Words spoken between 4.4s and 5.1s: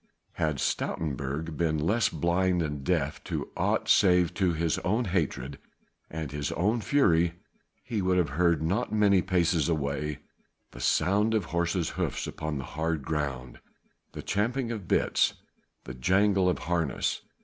his own